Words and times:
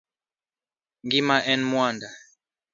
Ngima 1.05 1.37
en 1.51 1.61
mwanda. 1.71 2.09